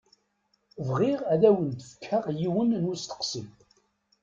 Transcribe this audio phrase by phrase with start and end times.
[0.87, 3.43] Bɣiɣ ad awen-d-fkeɣ yiwen n usteqsi.